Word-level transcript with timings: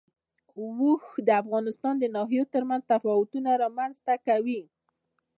اوښ 0.59 1.03
د 1.27 1.29
افغانستان 1.41 1.93
د 1.99 2.05
ناحیو 2.15 2.49
ترمنځ 2.53 2.81
تفاوتونه 2.91 3.49
رامنځ 3.63 3.93
ته 4.05 4.13
کوي. 4.27 4.61